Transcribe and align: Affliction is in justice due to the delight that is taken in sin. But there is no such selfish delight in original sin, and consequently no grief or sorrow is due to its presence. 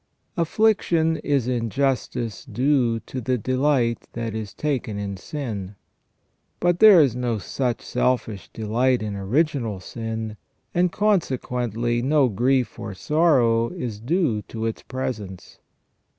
Affliction 0.35 1.17
is 1.17 1.47
in 1.47 1.69
justice 1.69 2.43
due 2.45 3.01
to 3.01 3.21
the 3.21 3.37
delight 3.37 4.07
that 4.13 4.33
is 4.33 4.51
taken 4.51 4.97
in 4.97 5.15
sin. 5.15 5.75
But 6.59 6.79
there 6.79 6.99
is 7.01 7.15
no 7.15 7.37
such 7.37 7.83
selfish 7.83 8.49
delight 8.51 9.03
in 9.03 9.15
original 9.15 9.79
sin, 9.79 10.37
and 10.73 10.91
consequently 10.91 12.01
no 12.01 12.29
grief 12.29 12.79
or 12.79 12.95
sorrow 12.95 13.69
is 13.69 13.99
due 13.99 14.41
to 14.47 14.65
its 14.65 14.81
presence. 14.81 15.59